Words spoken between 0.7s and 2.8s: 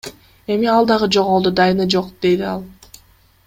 ал дагы жоголду, дайыны жок,– дейт ал.